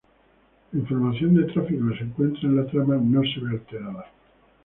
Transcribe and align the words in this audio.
La 0.71 0.79
información 0.79 1.35
de 1.35 1.43
tráfico 1.43 1.89
que 1.89 1.97
se 1.99 2.03
encuentra 2.05 2.49
en 2.49 2.55
la 2.55 2.65
trama 2.65 2.95
no 2.95 3.21
se 3.21 3.39
ve 3.39 3.51
alterada. 3.51 4.05